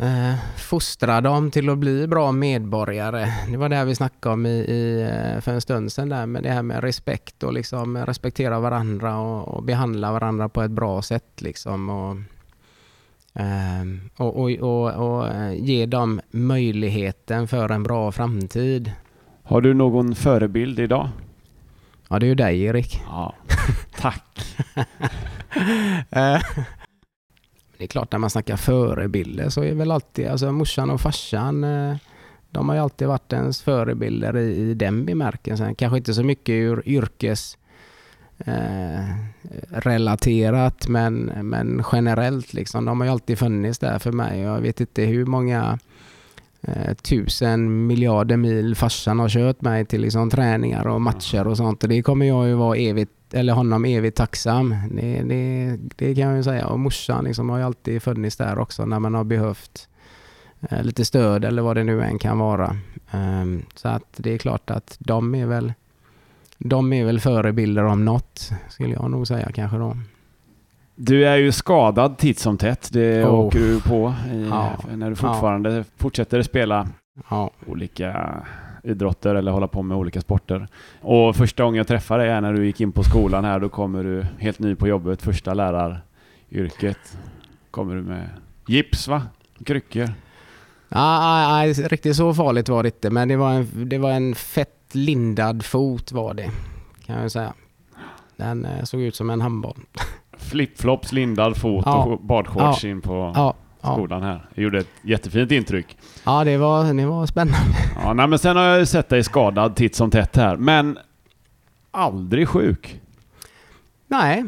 [0.00, 3.32] eh, fostra dem till att bli bra medborgare.
[3.50, 6.42] Det var det vi snackade om i, i, eh, för en stund sedan där med
[6.42, 11.02] det här med respekt och liksom respektera varandra och, och behandla varandra på ett bra
[11.02, 11.88] sätt liksom.
[11.88, 12.16] Och,
[13.40, 13.84] eh,
[14.16, 18.92] och, och, och, och eh, ge dem möjligheten för en bra framtid.
[19.42, 21.08] Har du någon förebild idag?
[22.08, 23.02] Ja, det är ju dig Erik.
[23.06, 23.34] Ja,
[24.00, 24.46] tack.
[27.80, 31.64] Det är klart när man snackar förebilder så är väl alltid alltså morsan och farsan
[31.64, 31.96] eh,
[32.50, 35.74] de har ju alltid varit ens förebilder i, i den bemärkelsen.
[35.74, 37.58] Kanske inte så mycket ur yrkes
[38.38, 39.04] eh,
[39.68, 42.84] relaterat men, men generellt liksom.
[42.84, 44.40] De har ju alltid funnits där för mig.
[44.40, 45.78] Jag vet inte hur många
[46.60, 51.82] eh, tusen miljarder mil farsan har kört mig till liksom träningar och matcher och sånt.
[51.82, 54.74] Och det kommer jag ju vara evigt, eller honom evigt tacksam.
[54.90, 56.66] Det, det, det kan jag ju säga.
[56.66, 59.88] Och morsan liksom har ju alltid funnits där också när man har behövt
[60.70, 62.76] eh, lite stöd eller vad det nu än kan vara.
[63.10, 65.72] Um, så att det är klart att de är väl
[66.58, 69.96] de är väl förebilder om något, skulle jag nog säga kanske då.
[70.94, 72.88] Du är ju skadad titt som tätt.
[72.92, 73.34] Det oh.
[73.34, 74.78] åker du på i, ja.
[74.94, 75.84] när du fortfarande ja.
[75.96, 76.88] fortsätter spela
[77.30, 77.50] ja.
[77.66, 78.36] olika
[78.82, 80.68] idrotter eller hålla på med olika sporter.
[81.00, 83.60] Och första gången jag träffade dig är när du gick in på skolan här.
[83.60, 87.18] Då kommer du helt ny på jobbet, första läraryrket.
[87.70, 88.28] Kommer du med
[88.66, 89.22] gips va?
[89.64, 90.08] Kryckor?
[90.88, 93.10] Nej, nej, riktigt så farligt var det inte.
[93.10, 96.50] Men det var en, det var en fett lindad fot var det,
[97.06, 97.52] kan jag säga.
[98.36, 99.76] Den eh, såg ut som en handboll.
[100.32, 102.04] Flipflops, lindad fot ja.
[102.04, 102.90] och badshorts ja.
[102.90, 103.54] in på ja.
[103.82, 104.48] Skolan här.
[104.54, 105.96] Det gjorde ett jättefint intryck.
[106.24, 107.76] Ja, det var, det var spännande.
[108.02, 110.98] Ja, nej, men sen har jag sett dig skadad titt som tätt här, men
[111.90, 113.00] aldrig sjuk.
[114.06, 114.44] Nej,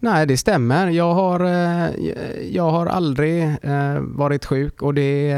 [0.00, 0.88] Nej, det stämmer.
[0.88, 1.90] Jag har, eh,
[2.52, 5.34] jag har aldrig eh, varit sjuk och det,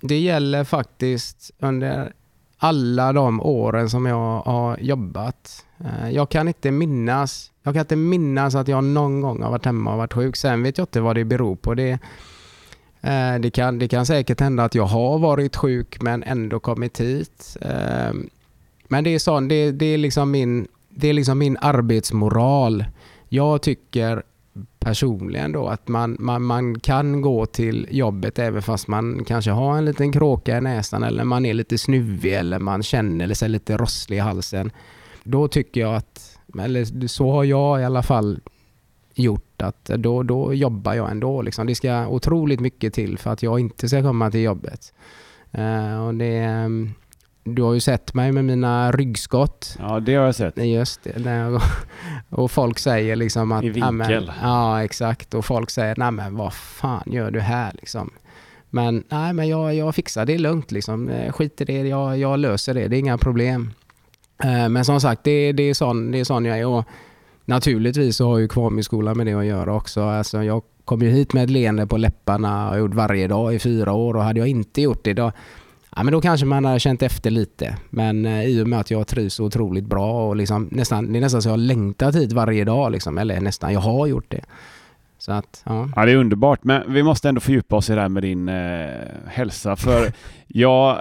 [0.00, 2.12] det gäller faktiskt under
[2.58, 5.64] alla de åren som jag har jobbat.
[5.78, 9.64] Eh, jag kan inte minnas jag kan inte minnas att jag någon gång har varit
[9.64, 10.36] hemma och varit sjuk.
[10.36, 11.74] Sen vet jag inte vad det beror på.
[11.74, 11.98] Det,
[13.00, 17.00] eh, det, kan, det kan säkert hända att jag har varit sjuk men ändå kommit
[17.00, 17.56] hit.
[17.60, 18.14] Eh,
[18.88, 22.84] men det är, sån, det, det, är liksom min, det är liksom min arbetsmoral.
[23.28, 24.22] Jag tycker
[24.78, 29.78] personligen då att man, man, man kan gå till jobbet även fast man kanske har
[29.78, 33.76] en liten kråka i näsan eller man är lite snuvig eller man känner sig lite
[33.76, 34.70] rosslig i halsen.
[35.24, 38.40] Då tycker jag att, eller så har jag i alla fall
[39.14, 41.42] gjort att då, då jobbar jag ändå.
[41.42, 41.66] Liksom.
[41.66, 44.92] Det ska otroligt mycket till för att jag inte ska komma till jobbet.
[45.58, 46.48] Uh, och det,
[47.44, 49.76] du har ju sett mig med mina ryggskott.
[49.78, 50.64] Ja, det har jag sett.
[50.64, 51.60] Just det.
[52.30, 53.64] Och folk säger liksom att...
[53.64, 54.32] I vinkel.
[54.42, 55.34] ja, exakt.
[55.34, 58.10] Och folk säger, nej men vad fan gör du här liksom?
[58.70, 61.08] Men nej, men jag, jag fixar det lugnt liksom.
[61.08, 62.88] Eh, skit i det, jag, jag löser det.
[62.88, 63.70] Det är inga problem.
[64.44, 66.66] Eh, men som sagt, det, det, är, sån, det är sån jag är.
[66.66, 66.84] Och
[67.44, 70.02] naturligtvis så har ju Kvamiskolan med det att göra också.
[70.02, 73.58] Alltså, jag kom ju hit med ett leende på läpparna och gjort varje dag i
[73.58, 75.32] fyra år och hade jag inte gjort det då
[75.96, 77.76] Ja, men då kanske man har känt efter lite.
[77.90, 81.20] Men eh, i och med att jag trivs otroligt bra och liksom nästan, det är
[81.20, 82.92] nästan så jag har längtat hit varje dag.
[82.92, 83.18] Liksom.
[83.18, 84.44] Eller nästan, jag har gjort det.
[85.18, 85.88] Så att, ja.
[85.96, 86.64] ja, det är underbart.
[86.64, 88.88] Men vi måste ändå fördjupa oss i det här med din eh,
[89.26, 89.76] hälsa.
[89.76, 90.12] För
[90.46, 91.00] jag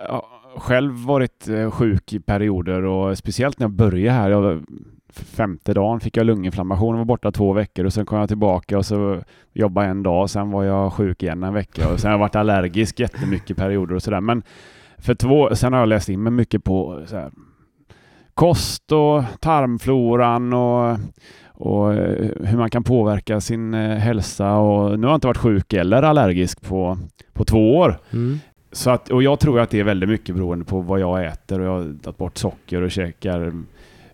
[0.57, 4.29] själv varit eh, sjuk i perioder och speciellt när jag började här.
[4.29, 4.63] Jag,
[5.13, 8.77] femte dagen fick jag lunginflammation och var borta två veckor och sen kom jag tillbaka
[8.77, 9.21] och så
[9.53, 10.29] jobbade en dag.
[10.29, 13.95] Sen var jag sjuk igen en vecka och sen har jag varit allergisk jättemycket perioder
[13.95, 14.21] och sådär.
[14.21, 14.43] Men
[14.97, 17.31] för två, sen har jag läst in mig mycket på här,
[18.33, 20.97] kost och tarmfloran och,
[21.47, 24.57] och eh, hur man kan påverka sin eh, hälsa.
[24.57, 26.97] Och nu har jag inte varit sjuk eller allergisk på,
[27.33, 27.99] på två år.
[28.13, 28.39] Mm.
[28.75, 31.59] Så att, och jag tror att det är väldigt mycket beroende på vad jag äter
[31.59, 33.53] och jag har tagit bort socker och käkar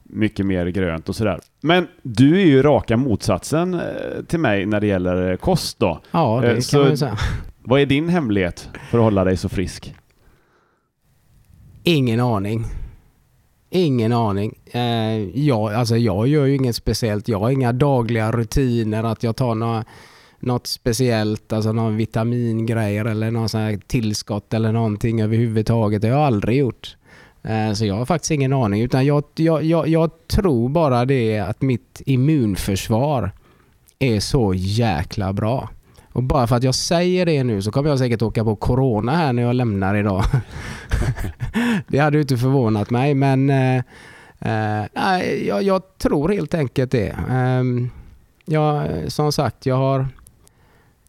[0.03, 1.39] mycket mer grönt och sådär.
[1.61, 3.81] Men du är ju raka motsatsen eh,
[4.27, 6.01] till mig när det gäller kost då.
[6.11, 7.17] Ja, det kan så man ju säga.
[7.63, 9.95] Vad är din hemlighet för att hålla dig så frisk?
[11.83, 12.65] Ingen aning.
[13.69, 14.59] Ingen aning.
[14.71, 14.81] Eh,
[15.39, 17.27] jag, alltså jag gör ju inget speciellt.
[17.27, 19.85] Jag har inga dagliga rutiner att jag tar några,
[20.41, 26.01] något speciellt, alltså någon vitamingrejer eller någon sån här tillskott eller någonting överhuvudtaget.
[26.01, 26.95] Det har jag aldrig gjort.
[27.43, 28.81] Eh, så jag har faktiskt ingen aning.
[28.81, 33.31] Utan jag, jag, jag, jag tror bara det att mitt immunförsvar
[33.99, 35.69] är så jäkla bra.
[36.13, 39.11] Och bara för att jag säger det nu så kommer jag säkert åka på corona
[39.15, 40.23] här när jag lämnar idag.
[41.87, 43.83] det hade ju inte förvånat mig men eh,
[44.39, 44.85] eh,
[45.47, 47.09] jag, jag, tror helt enkelt det.
[47.29, 47.63] Eh,
[48.45, 50.07] jag, som sagt, jag har,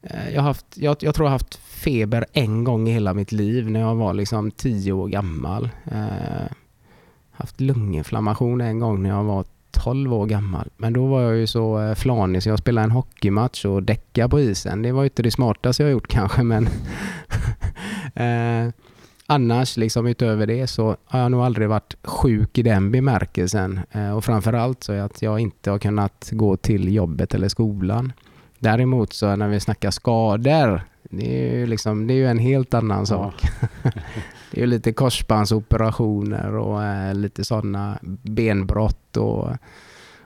[0.03, 3.14] Eh, jag, jag, haft, jag, jag tror jag har haft feber en gång i hela
[3.14, 5.68] mitt liv när jag var liksom tio år gammal.
[5.84, 6.53] Eh,
[7.30, 10.70] haft lunginflammation en gång när jag var 12 år gammal.
[10.76, 14.28] Men då var jag ju så eh, flanig så jag spelade en hockeymatch och däckade
[14.28, 14.82] på isen.
[14.82, 16.68] Det var ju inte det smartaste jag gjort kanske men
[18.14, 18.72] eh,
[19.26, 23.80] annars liksom utöver det så har jag nog aldrig varit sjuk i den bemärkelsen.
[23.90, 28.12] Eh, och framförallt så är att jag inte har kunnat gå till jobbet eller skolan.
[28.62, 32.74] Däremot så när vi snackar skador, det är ju, liksom, det är ju en helt
[32.74, 33.34] annan sak.
[34.50, 39.48] det är ju lite korsbandsoperationer och eh, lite sådana benbrott och,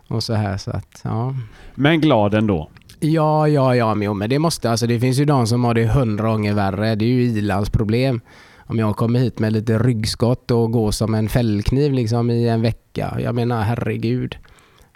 [0.08, 0.56] och så här.
[0.56, 1.34] Så att, ja.
[1.74, 2.70] Men glad ändå?
[3.00, 4.86] Ja, ja, ja, men, men det måste alltså.
[4.86, 6.94] Det finns ju de som har det hundra gånger värre.
[6.94, 8.20] Det är ju Ilans problem.
[8.58, 12.62] Om jag kommer hit med lite ryggskott och går som en fällkniv liksom i en
[12.62, 13.16] vecka.
[13.20, 14.36] Jag menar herregud.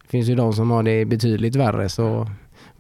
[0.02, 2.26] Det finns ju de som har det betydligt värre så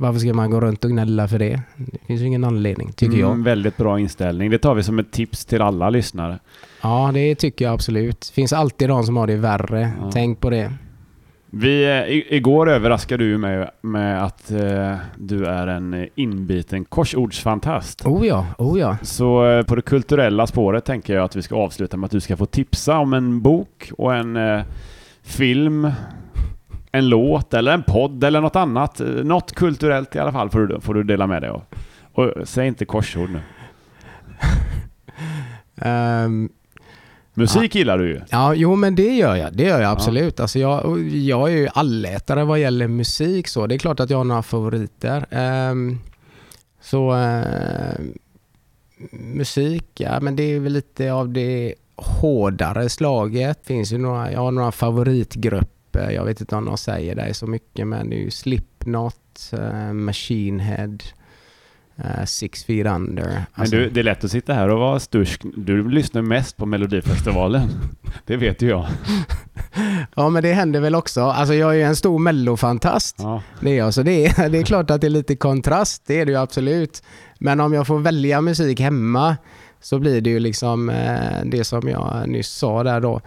[0.00, 1.60] varför ska man gå runt och gnälla för det?
[1.76, 3.44] Det finns ju ingen anledning, tycker mm, jag.
[3.44, 4.50] Väldigt bra inställning.
[4.50, 6.38] Det tar vi som ett tips till alla lyssnare.
[6.82, 8.20] Ja, det tycker jag absolut.
[8.20, 9.92] Det finns alltid de som har det värre.
[10.00, 10.10] Ja.
[10.12, 10.72] Tänk på det.
[11.50, 18.06] Vi, i, igår överraskade du mig med att eh, du är en inbiten korsordsfantast.
[18.06, 18.96] Oh ja, oh ja.
[19.02, 22.20] Så eh, på det kulturella spåret tänker jag att vi ska avsluta med att du
[22.20, 24.62] ska få tipsa om en bok och en eh,
[25.22, 25.90] film,
[26.92, 29.00] en låt eller en podd eller något annat.
[29.24, 31.62] Något kulturellt i alla fall får du, får du dela med dig av.
[32.12, 33.40] Och säg inte korsord nu.
[35.90, 36.48] um,
[37.34, 38.20] Musik gillar du ju.
[38.30, 39.56] Ja, jo men det gör jag.
[39.56, 40.34] Det gör jag absolut.
[40.36, 40.42] Ja.
[40.42, 43.66] Alltså jag, jag är ju allätare vad gäller musik så.
[43.66, 45.26] Det är klart att jag har några favoriter.
[45.70, 46.00] Um,
[46.80, 48.00] så uh,
[49.10, 53.58] musik, ja men det är väl lite av det hårdare slaget.
[53.66, 55.79] Finns ju några, jag har några favoritgrupper.
[55.92, 59.92] Jag vet inte om de säger det så mycket men det är ju Slipknot, uh,
[59.92, 60.98] Machine Head,
[62.04, 63.44] Uh, six feet under.
[63.54, 63.76] Alltså.
[63.76, 65.42] Men du, det är lätt att sitta här och vara stursk.
[65.56, 67.68] Du lyssnar mest på Melodifestivalen.
[68.26, 68.86] det vet ju jag.
[70.16, 71.22] ja, men det händer väl också.
[71.22, 73.16] Alltså jag är ju en stor mellofantast.
[73.18, 73.42] Ja.
[73.60, 76.02] Det är jag, så det är, det är klart att det är lite kontrast.
[76.06, 77.02] Det är det ju absolut.
[77.38, 79.36] Men om jag får välja musik hemma
[79.80, 83.20] så blir det ju liksom eh, det som jag nyss sa där då.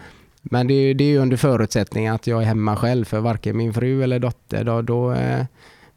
[0.43, 3.57] Men det är, det är ju under förutsättning att jag är hemma själv, för varken
[3.57, 5.45] min fru eller dotter då, då eh,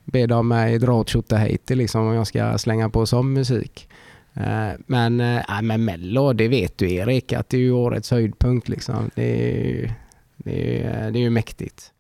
[0.05, 3.89] ber de mig dra åt tjottahejti liksom om jag ska slänga på sån musik.
[4.35, 8.69] Eh, men, eh, men Mello, det vet du Erik, att det är ju årets höjdpunkt
[8.69, 9.11] liksom.
[9.15, 9.91] Det är ju,
[10.37, 11.93] det är, eh, det är ju mäktigt.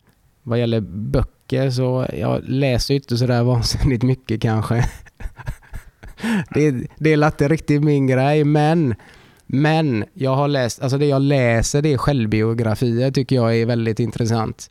[0.42, 4.74] Vad gäller böcker så, jag läser ju inte sådär vansinnigt mycket kanske.
[6.54, 8.94] det, det är inte riktigt min grej, men
[9.46, 14.00] men jag har läst, alltså det jag läser det är självbiografier tycker jag är väldigt
[14.00, 14.70] intressant.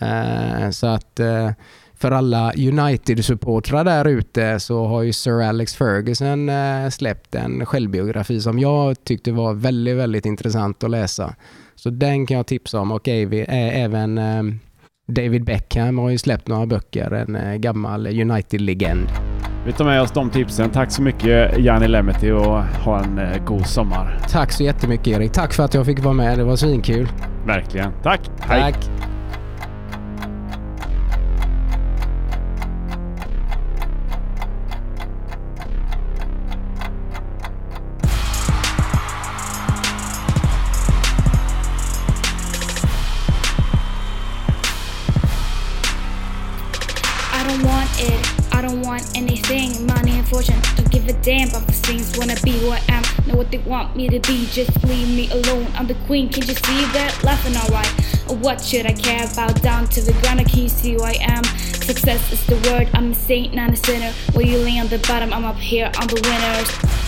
[0.00, 1.50] Eh, så att eh,
[1.94, 8.40] för alla United-supportrar där ute så har ju Sir Alex Ferguson eh, släppt en självbiografi
[8.40, 11.34] som jag tyckte var väldigt, väldigt intressant att läsa.
[11.74, 14.42] Så den kan jag tipsa om och eh, även eh,
[15.06, 19.31] David Beckham har ju släppt några böcker, en eh, gammal United-legend.
[19.66, 20.70] Vi tar med oss de tipsen.
[20.70, 24.18] Tack så mycket Janni Lemety och ha en god sommar.
[24.28, 25.32] Tack så jättemycket Erik.
[25.32, 26.38] Tack för att jag fick vara med.
[26.38, 27.08] Det var svinkul.
[27.46, 27.92] Verkligen.
[28.02, 28.20] Tack.
[28.38, 28.50] Tack.
[28.50, 28.74] Hej.
[53.92, 55.66] Want me to be just leave me alone.
[55.74, 57.22] I'm the queen can't you see that?
[57.24, 57.90] Laughing alright
[58.42, 59.60] what should I care about?
[59.60, 61.44] Down to the ground I can't see who I am.
[61.44, 64.12] Success is the word I'm a saint not a sinner.
[64.32, 67.01] While you lay on the bottom I'm up here I'm the winners